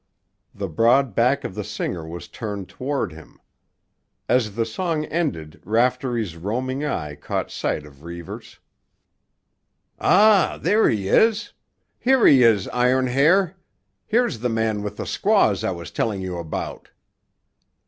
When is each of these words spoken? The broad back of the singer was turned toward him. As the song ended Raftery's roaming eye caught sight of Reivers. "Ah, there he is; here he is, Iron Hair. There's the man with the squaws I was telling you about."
The 0.55 0.67
broad 0.67 1.13
back 1.13 1.43
of 1.43 1.53
the 1.53 1.63
singer 1.63 2.07
was 2.07 2.27
turned 2.27 2.67
toward 2.67 3.11
him. 3.13 3.39
As 4.27 4.55
the 4.55 4.65
song 4.65 5.05
ended 5.05 5.61
Raftery's 5.63 6.35
roaming 6.37 6.83
eye 6.83 7.13
caught 7.13 7.51
sight 7.51 7.85
of 7.85 8.01
Reivers. 8.03 8.57
"Ah, 9.99 10.57
there 10.59 10.89
he 10.89 11.07
is; 11.07 11.53
here 11.99 12.25
he 12.25 12.41
is, 12.41 12.67
Iron 12.69 13.05
Hair. 13.05 13.55
There's 14.09 14.39
the 14.39 14.49
man 14.49 14.81
with 14.81 14.97
the 14.97 15.05
squaws 15.05 15.63
I 15.63 15.69
was 15.69 15.91
telling 15.91 16.19
you 16.23 16.39
about." 16.39 16.89